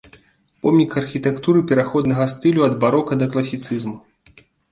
Помнік 0.65 0.95
архітэктуры 1.01 1.59
пераходнага 1.73 2.25
стылю 2.33 2.65
ад 2.69 2.73
барока 2.87 3.13
да 3.23 3.27
класіцызму. 3.35 3.95